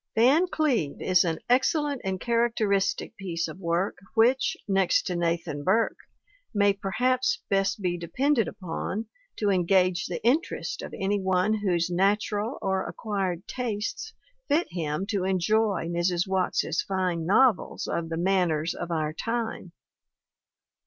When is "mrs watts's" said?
15.87-16.81